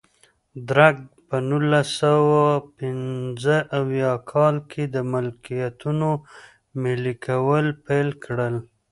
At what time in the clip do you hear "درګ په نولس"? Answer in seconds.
0.69-1.87